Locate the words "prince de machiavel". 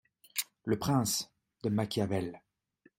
0.79-2.41